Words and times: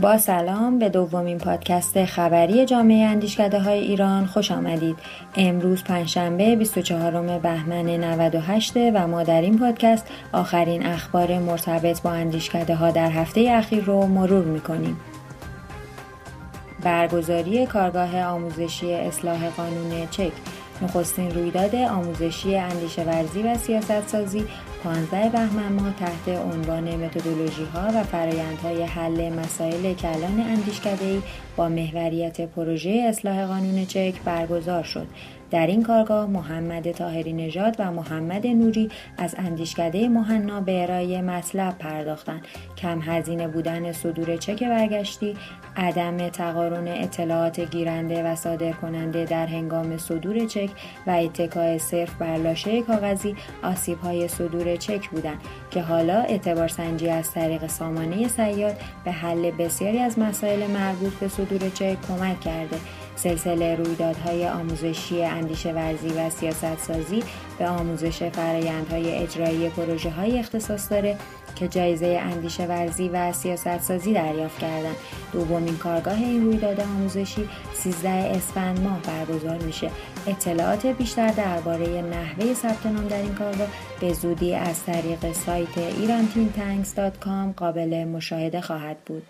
با 0.00 0.18
سلام 0.18 0.78
به 0.78 0.88
دومین 0.88 1.38
پادکست 1.38 2.04
خبری 2.04 2.64
جامعه 2.64 3.06
اندیشکده 3.06 3.60
های 3.60 3.78
ایران 3.78 4.26
خوش 4.26 4.52
آمدید. 4.52 4.96
امروز 5.36 5.84
پنجشنبه 5.84 6.56
24 6.56 7.38
بهمن 7.38 7.86
98 7.86 8.76
و 8.76 9.06
ما 9.06 9.22
در 9.22 9.40
این 9.40 9.58
پادکست 9.58 10.06
آخرین 10.32 10.86
اخبار 10.86 11.38
مرتبط 11.38 12.02
با 12.02 12.10
اندیشکده 12.10 12.74
ها 12.74 12.90
در 12.90 13.10
هفته 13.10 13.50
اخیر 13.50 13.84
رو 13.84 14.06
مرور 14.06 14.44
می‌کنیم. 14.44 14.96
برگزاری 16.82 17.66
کارگاه 17.66 18.22
آموزشی 18.22 18.94
اصلاح 18.94 19.48
قانون 19.48 20.06
چک 20.10 20.32
نخستین 20.82 21.30
رویداد 21.30 21.74
آموزشی 21.74 22.56
اندیشه 22.56 23.02
ورزی 23.02 23.42
و 23.42 23.54
سیاست 23.54 24.08
سازی 24.08 24.44
15 24.84 25.28
بهمن 25.28 25.72
ماه 25.72 25.92
تحت 25.92 26.28
عنوان 26.28 26.96
متدولوژی 26.96 27.64
ها 27.64 27.88
و 27.94 28.02
فرایندهای 28.04 28.82
حل 28.82 29.32
مسائل 29.32 29.94
کلان 29.94 30.40
اندیشکده 30.40 31.22
با 31.56 31.68
محوریت 31.68 32.40
پروژه 32.40 32.90
اصلاح 33.08 33.46
قانون 33.46 33.86
چک 33.86 34.14
برگزار 34.24 34.82
شد. 34.82 35.06
در 35.50 35.66
این 35.66 35.82
کارگاه 35.82 36.26
محمد 36.26 36.90
تاهری 36.90 37.32
نژاد 37.32 37.76
و 37.78 37.90
محمد 37.90 38.46
نوری 38.46 38.90
از 39.18 39.34
اندیشکده 39.38 40.08
مهنا 40.08 40.60
به 40.60 40.82
ارائه 40.82 41.22
مطلب 41.22 41.78
پرداختند. 41.78 42.46
کم 42.76 43.00
هزینه 43.02 43.48
بودن 43.48 43.92
صدور 43.92 44.36
چک 44.36 44.64
برگشتی 44.64 45.36
عدم 45.76 46.28
تقارن 46.28 46.88
اطلاعات 46.88 47.60
گیرنده 47.60 48.22
و 48.22 48.36
صادر 48.36 48.72
کننده 48.72 49.24
در 49.24 49.46
هنگام 49.46 49.96
صدور 49.96 50.46
چک 50.46 50.70
و 51.06 51.10
اتکای 51.10 51.78
صرف 51.78 52.14
بر 52.14 52.36
لاشه 52.36 52.82
کاغذی 52.82 53.36
آسیب 53.62 53.98
های 53.98 54.28
صدور 54.28 54.76
چک 54.76 55.10
بودند 55.10 55.40
که 55.70 55.82
حالا 55.82 56.20
اعتبار 56.20 56.68
سنجی 56.68 57.08
از 57.08 57.32
طریق 57.32 57.66
سامانه 57.66 58.28
سیاد 58.28 58.76
به 59.04 59.12
حل 59.12 59.50
بسیاری 59.50 59.98
از 59.98 60.18
مسائل 60.18 60.66
مربوط 60.66 61.12
به 61.12 61.28
صدور 61.28 61.68
چک 61.68 61.96
کمک 62.08 62.40
کرده. 62.40 62.76
سلسله 63.22 63.76
رویدادهای 63.76 64.48
آموزشی 64.48 65.24
اندیشه 65.24 65.72
ورزی 65.72 66.08
و 66.08 66.30
سیاست 66.30 66.78
سازی 66.78 67.22
به 67.58 67.68
آموزش 67.68 68.22
فرایندهای 68.22 69.14
اجرایی 69.14 69.68
پروژه 69.68 70.10
های 70.10 70.38
اختصاص 70.38 70.92
داره 70.92 71.16
که 71.56 71.68
جایزه 71.68 72.06
اندیشه 72.06 72.66
ورزی 72.66 73.08
و 73.08 73.32
سیاست 73.32 73.80
سازی 73.80 74.12
دریافت 74.12 74.58
کردند. 74.58 74.96
دومین 75.32 75.76
کارگاه 75.76 76.18
این 76.18 76.44
رویداد 76.44 76.80
آموزشی 76.80 77.48
13 77.74 78.08
اسفند 78.08 78.80
ماه 78.80 79.00
برگزار 79.02 79.58
میشه. 79.58 79.90
اطلاعات 80.26 80.86
بیشتر 80.86 81.32
درباره 81.32 82.02
نحوه 82.02 82.54
ثبت 82.54 82.86
نام 82.86 83.08
در 83.08 83.22
این 83.22 83.34
کارگاه 83.34 83.68
به 84.00 84.12
زودی 84.12 84.54
از 84.54 84.84
طریق 84.84 85.32
سایت 85.32 85.78
ایرانتینتنگس.com 85.78 87.56
قابل 87.56 88.04
مشاهده 88.04 88.60
خواهد 88.60 88.96
بود. 89.06 89.22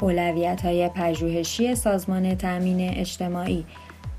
اولویت 0.00 0.64
های 0.64 0.88
پژوهشی 0.88 1.74
سازمان 1.74 2.34
تأمین 2.34 2.90
اجتماعی. 2.98 3.64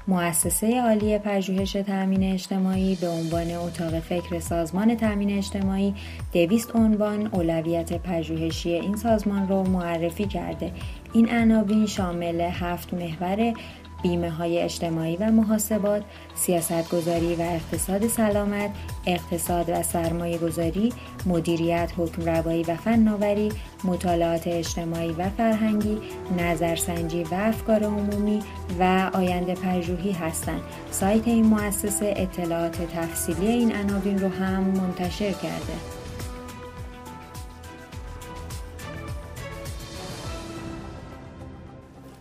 مؤسسه 0.08 0.82
عالی 0.82 1.18
پژوهش 1.18 1.72
تأمین 1.72 2.34
اجتماعی 2.34 2.96
به 2.96 3.10
عنوان 3.10 3.52
اتاق 3.52 4.00
فکر 4.00 4.40
سازمان 4.40 4.96
تأمین 4.96 5.38
اجتماعی 5.38 5.94
دویست 6.34 6.76
عنوان 6.76 7.28
اولویت 7.28 7.94
پژوهشی 7.94 8.74
این 8.74 8.96
سازمان 8.96 9.48
رو 9.48 9.64
معرفی 9.64 10.26
کرده. 10.26 10.72
این 11.14 11.30
عناوین 11.30 11.86
شامل 11.86 12.42
هفت 12.42 12.94
محور 12.94 13.54
بیمه 14.06 14.30
های 14.30 14.62
اجتماعی 14.62 15.16
و 15.16 15.32
محاسبات، 15.32 16.04
سیاست 16.36 16.90
گذاری 16.90 17.36
و 17.36 17.42
اقتصاد 17.42 18.08
سلامت، 18.08 18.70
اقتصاد 19.06 19.70
و 19.70 19.84
سرمایه 19.84 20.38
گذاری، 20.38 20.94
مدیریت 21.26 21.92
حکم 21.98 22.22
و 22.68 22.76
فناوری، 22.76 23.52
مطالعات 23.84 24.48
اجتماعی 24.48 25.12
و 25.12 25.30
فرهنگی، 25.30 25.98
نظرسنجی 26.38 27.24
و 27.24 27.34
افکار 27.34 27.84
عمومی 27.84 28.44
و 28.80 29.12
آینده 29.14 29.54
پژوهی 29.54 30.12
هستند. 30.12 30.62
سایت 30.92 31.28
این 31.28 31.46
مؤسسه 31.46 32.14
اطلاعات 32.18 32.82
تفصیلی 32.82 33.48
این 33.48 33.76
عناوین 33.76 34.20
رو 34.20 34.30
هم 34.30 34.64
منتشر 34.64 35.32
کرده. 35.32 36.05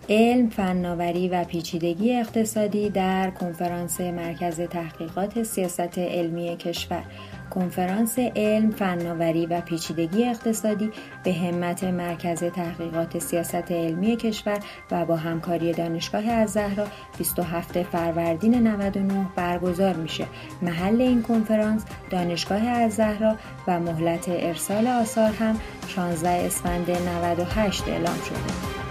علم، 0.09 0.49
فناوری 0.49 1.29
و 1.29 1.45
پیچیدگی 1.45 2.17
اقتصادی 2.17 2.91
در 2.91 3.31
کنفرانس 3.31 4.01
مرکز 4.01 4.61
تحقیقات 4.61 5.43
سیاست 5.43 5.99
علمی 5.99 6.57
کشور 6.57 7.05
کنفرانس 7.51 8.19
علم، 8.19 8.71
فناوری 8.71 9.47
و 9.47 9.61
پیچیدگی 9.61 10.25
اقتصادی 10.25 10.91
به 11.25 11.33
همت 11.33 11.85
مرکز 11.85 12.45
تحقیقات 12.45 13.19
سیاست 13.19 13.73
علمی 13.73 14.17
کشور 14.17 14.59
و 14.91 15.05
با 15.05 15.17
همکاری 15.17 15.73
دانشگاه 15.73 16.27
از 16.27 16.51
زهرا 16.51 16.87
27 17.19 17.83
فروردین 17.83 18.55
99 18.69 19.27
برگزار 19.37 19.95
میشه. 19.95 20.27
محل 20.63 21.01
این 21.01 21.23
کنفرانس 21.23 21.85
دانشگاه 22.11 22.69
از 22.69 22.93
زهرا 22.93 23.37
و 23.67 23.81
مهلت 23.81 24.25
ارسال 24.29 24.87
آثار 24.87 25.31
هم 25.31 25.61
16 25.89 26.29
اسفند 26.29 26.91
98 26.91 27.89
اعلام 27.89 28.17
شده. 28.29 28.84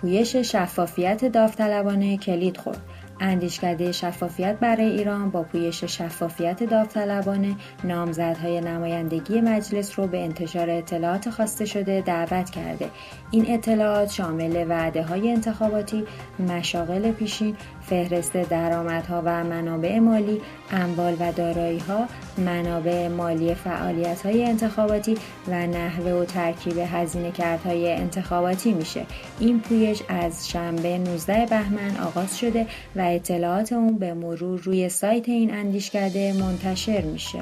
پویش 0.00 0.36
شفافیت 0.36 1.24
داوطلبانه 1.24 2.16
کلید 2.16 2.56
خورد. 2.56 2.80
اندیشکده 3.20 3.92
شفافیت 3.92 4.58
برای 4.60 4.86
ایران 4.86 5.30
با 5.30 5.42
پویش 5.42 5.84
شفافیت 5.84 6.62
داوطلبانه 6.62 7.56
نامزدهای 7.84 8.60
نمایندگی 8.60 9.40
مجلس 9.40 9.98
رو 9.98 10.06
به 10.06 10.24
انتشار 10.24 10.70
اطلاعات 10.70 11.30
خواسته 11.30 11.64
شده 11.64 12.00
دعوت 12.00 12.50
کرده. 12.50 12.90
این 13.30 13.44
اطلاعات 13.48 14.10
شامل 14.10 14.66
وعده 14.68 15.02
های 15.02 15.30
انتخاباتی 15.30 16.04
مشاغل 16.48 17.12
پیشین 17.12 17.56
فهرست 17.80 18.36
درآمدها 18.36 19.22
و 19.24 19.44
منابع 19.44 19.98
مالی 19.98 20.40
اموال 20.72 21.16
و 21.20 21.32
داراییها 21.32 22.06
منابع 22.38 23.08
مالی 23.08 23.54
فعالیت 23.54 24.26
های 24.26 24.44
انتخاباتی 24.44 25.14
و 25.48 25.66
نحوه 25.66 26.12
و 26.12 26.24
ترکیب 26.24 26.78
هزینه 26.78 27.30
کردهای 27.30 27.92
انتخاباتی 27.92 28.72
میشه. 28.72 29.06
این 29.40 29.60
پویش 29.60 30.02
از 30.08 30.48
شنبه 30.48 30.98
19 30.98 31.46
بهمن 31.46 31.96
آغاز 31.96 32.38
شده 32.38 32.66
و 32.96 33.00
اطلاعات 33.14 33.72
اون 33.72 33.98
به 33.98 34.14
مرور 34.14 34.60
روی 34.60 34.88
سایت 34.88 35.28
این 35.28 35.54
اندیشکده 35.54 36.32
منتشر 36.32 37.00
میشه. 37.00 37.40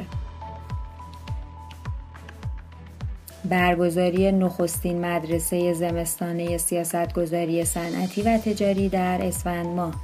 برگزاری 3.45 4.33
نخستین 4.33 5.05
مدرسه 5.05 5.73
زمستانه 5.73 6.59
سیاستگذاری 6.59 7.65
صنعتی 7.65 8.23
و 8.23 8.39
تجاری 8.39 8.89
در 8.89 9.19
اسفند 9.23 9.67
ماه. 9.67 9.95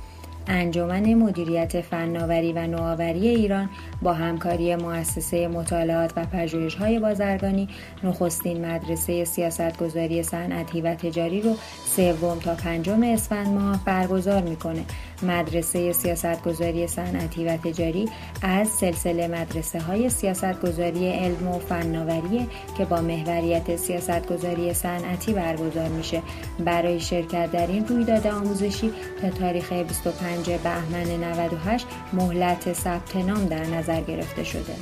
انجمن 0.47 1.15
مدیریت 1.15 1.81
فناوری 1.81 2.53
و 2.53 2.67
نوآوری 2.67 3.29
ایران 3.29 3.71
با 4.03 4.13
همکاری 4.13 4.77
مؤسسه 4.77 5.49
مطالعات 5.49 6.13
و 6.17 6.27
پژوهش‌های 6.27 6.99
بازرگانی 6.99 7.69
نخستین 8.05 8.67
مدرسه 8.67 9.25
سیاستگذاری 9.25 10.23
صنعتی 10.23 10.81
و 10.81 10.95
تجاری 10.95 11.41
رو 11.41 11.57
سوم 11.87 12.39
تا 12.39 12.55
پنجم 12.55 13.03
اسفند 13.03 13.47
ماه 13.47 13.85
برگزار 13.85 14.43
می‌کنه. 14.43 14.85
مدرسه 15.23 15.93
سیاستگذاری 15.93 16.87
صنعتی 16.87 17.45
و 17.45 17.57
تجاری 17.57 18.09
از 18.43 18.69
سلسله 18.69 19.29
مدرسه 19.29 19.81
های 19.81 20.11
سیاستگذاری 20.11 21.09
علم 21.09 21.49
و 21.49 21.59
فناوری 21.59 22.49
که 22.79 22.85
با 22.85 23.01
محوریت 23.01 23.77
سیاستگذاری 23.77 24.75
صنعتی 24.75 25.33
برگزار 25.33 25.89
میشه. 25.89 26.23
برای 26.65 27.01
شرکت 27.01 27.53
در 27.53 27.67
این 27.67 27.87
رویداد 27.87 28.27
آموزشی 28.27 28.93
تا 29.23 29.31
تاریخ 29.31 29.73
25 29.73 30.32
بهمن 30.37 31.25
98 31.25 31.87
مهلت 32.13 32.73
ثبت 32.73 33.17
نام 33.17 33.47
در 33.47 33.65
نظر 33.65 34.01
گرفته 34.01 34.45
شده. 34.45 34.75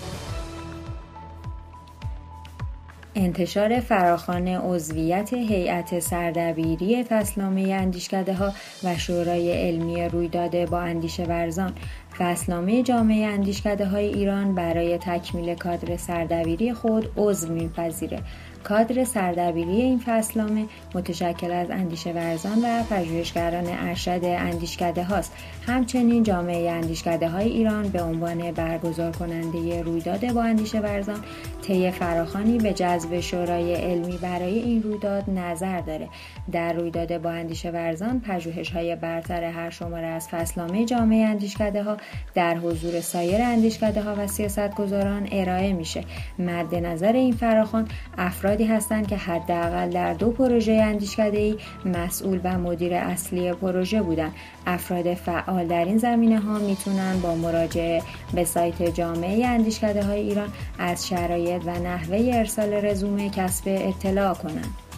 انتشار 3.15 3.81
فراخان 3.81 4.49
عضویت 4.49 5.33
هیئت 5.33 5.99
سردبیری 5.99 7.05
فصلنامه 7.05 7.61
اندیشکده 7.63 8.35
ها 8.35 8.53
و 8.85 8.97
شورای 8.97 9.69
علمی 9.69 10.09
رویداد 10.09 10.71
با 10.71 10.81
اندیشه 10.81 11.25
ورزان 11.25 11.75
فصلنامه 12.21 12.83
جامعه 12.83 13.27
اندیشکده 13.27 13.87
های 13.87 14.07
ایران 14.07 14.55
برای 14.55 14.99
تکمیل 14.99 15.55
کادر 15.55 15.97
سردبیری 15.97 16.75
خود 16.75 17.11
عضو 17.17 17.53
میپذیره. 17.53 18.23
کادر 18.65 19.05
سردبیری 19.05 19.71
این 19.71 19.99
فصلنامه 20.07 20.67
متشکل 20.95 21.51
از 21.51 21.71
اندیشه 21.71 22.13
ورزان 22.13 22.59
و 22.65 22.83
پژوهشگران 22.91 23.65
ارشد 23.67 24.21
اندیشکده 24.25 25.05
هاست. 25.05 25.33
همچنین 25.67 26.23
جامعه 26.23 26.71
اندیشکده 26.71 27.29
های 27.29 27.49
ایران 27.49 27.89
به 27.89 28.03
عنوان 28.03 28.53
برگزار 28.53 29.13
کننده 29.13 29.83
رویداد 29.83 30.33
با 30.33 30.43
اندیشه 30.43 30.81
ورزان 30.81 31.25
طی 31.63 31.91
فراخانی 31.91 32.59
به 32.59 32.73
جذب 32.73 33.21
شورای 33.21 33.75
علمی 33.75 34.19
برای 34.19 34.59
این 34.59 34.83
رویداد 34.83 35.31
نظر 35.31 35.81
داره. 35.81 36.09
در 36.53 36.73
رویداد 36.73 37.23
با 37.23 37.31
اندیشه 37.31 37.71
ورزان 37.71 38.21
پژوهش 38.21 38.71
های 38.71 38.97
برتر 38.97 39.45
هر 39.45 39.71
شماره 39.71 40.07
از 40.07 40.29
فصلنامه 40.29 40.85
جامعه 40.85 41.27
اندیشکده 41.27 41.83
ها 41.83 41.97
در 42.35 42.55
حضور 42.55 43.01
سایر 43.01 43.43
اندیشکده 43.43 44.03
ها 44.03 44.15
و 44.19 44.27
سیاستگزاران 44.27 45.29
ارائه 45.33 45.73
میشه 45.73 46.05
مد 46.39 46.75
نظر 46.75 47.13
این 47.13 47.33
فراخان 47.33 47.89
افرادی 48.19 48.65
هستند 48.65 49.07
که 49.07 49.17
حداقل 49.17 49.91
در 49.91 50.15
دو 50.15 50.31
پروژه 50.31 50.73
اندیشکده 50.73 51.39
ای 51.39 51.57
مسئول 51.85 52.41
و 52.45 52.59
مدیر 52.59 52.95
اصلی 52.95 53.53
پروژه 53.53 54.03
بودند 54.03 54.35
افراد 54.67 55.15
فعال 55.15 55.67
در 55.67 55.85
این 55.85 55.99
زمینه 55.99 56.41
ها 56.41 56.59
می‌تونن 56.59 57.21
با 57.21 57.35
مراجعه 57.35 58.03
به 58.35 58.45
سایت 58.45 58.95
جامعه 58.95 59.47
اندیشکده 59.47 60.05
های 60.05 60.21
ایران 60.21 60.49
از 60.79 61.09
شرایط 61.09 61.63
و 61.67 61.79
نحوه 61.79 62.31
ارسال 62.35 62.73
رزومه 62.73 63.31
کسب 63.31 63.63
اطلاع 63.67 64.35
کنند. 64.35 64.90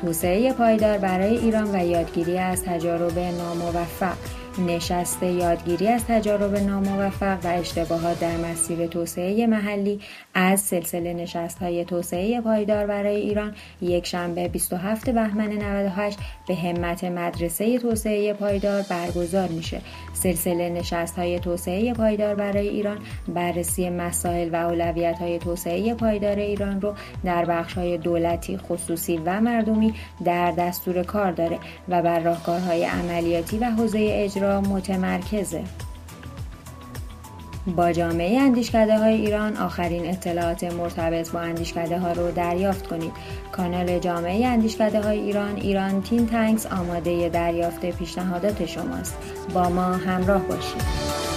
توسعه 0.00 0.52
پایدار 0.52 0.98
برای 0.98 1.36
ایران 1.38 1.74
و 1.74 1.86
یادگیری 1.86 2.38
از 2.38 2.62
تجارب 2.64 3.18
ناموفق. 3.18 4.37
نشست 4.58 5.22
یادگیری 5.22 5.88
از 5.88 6.04
تجارب 6.04 6.56
ناموفق 6.56 7.38
و 7.44 7.48
اشتباهات 7.48 8.20
در 8.20 8.36
مسیر 8.36 8.86
توسعه 8.86 9.46
محلی 9.46 10.00
از 10.34 10.60
سلسله 10.60 11.14
نشست 11.14 11.58
های 11.58 11.84
توسعه 11.84 12.40
پایدار 12.40 12.86
برای 12.86 13.16
ایران 13.16 13.54
یک 13.80 14.06
شنبه 14.06 14.48
27 14.48 15.10
بهمن 15.10 15.52
98 15.52 16.18
به 16.48 16.54
همت 16.54 17.04
مدرسه 17.04 17.78
توسعه 17.78 18.32
پایدار 18.32 18.82
برگزار 18.82 19.48
میشه. 19.48 19.80
سلسله 20.12 20.70
نشست 20.70 21.18
های 21.18 21.40
توسعه 21.40 21.94
پایدار 21.94 22.34
برای 22.34 22.68
ایران 22.68 22.98
بررسی 23.28 23.90
مسائل 23.90 24.48
و 24.52 24.56
اولویت 24.56 25.18
های 25.18 25.38
توسعه 25.38 25.94
پایدار 25.94 26.36
ایران 26.36 26.80
رو 26.80 26.94
در 27.24 27.44
بخش 27.44 27.74
های 27.74 27.98
دولتی 27.98 28.58
خصوصی 28.58 29.16
و 29.16 29.40
مردمی 29.40 29.94
در 30.24 30.50
دستور 30.50 31.02
کار 31.02 31.32
داره 31.32 31.58
و 31.88 32.02
بر 32.02 32.20
راهکارهای 32.20 32.84
عملیاتی 32.84 33.58
و 33.58 33.64
حوزه 33.64 34.08
اجرا 34.12 34.47
متمرکزه. 34.48 35.64
با 37.76 37.92
جامعه 37.92 38.40
اندیشکده 38.40 38.98
های 38.98 39.14
ایران 39.14 39.56
آخرین 39.56 40.10
اطلاعات 40.10 40.64
مرتبط 40.64 41.30
با 41.30 41.40
اندیشکده 41.40 41.98
ها 41.98 42.12
رو 42.12 42.30
دریافت 42.30 42.86
کنید. 42.86 43.12
کانال 43.52 43.98
جامعه 43.98 44.46
اندیشکده 44.46 45.02
های 45.02 45.18
ایران 45.18 45.56
ایران 45.56 46.02
تین 46.02 46.26
تنکس 46.26 46.66
آماده 46.66 47.28
دریافت 47.28 47.86
پیشنهادات 47.86 48.66
شماست. 48.66 49.16
با 49.54 49.68
ما 49.68 49.92
همراه 49.92 50.42
باشید. 50.42 51.27